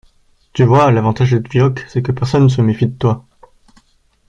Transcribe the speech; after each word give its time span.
Tu 0.53 0.63
vois 0.63 0.89
l’avantage 0.89 1.29
d’être 1.29 1.47
vioque 1.51 1.85
c’est 1.87 2.01
que 2.01 2.11
personne 2.11 2.49
se 2.49 2.59
méfie 2.63 2.87
de 2.87 2.97
toi. 2.97 3.23